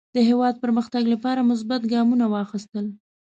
[0.15, 2.85] د هېواد پرمختګ لپاره مثبت ګامونه واخیستل.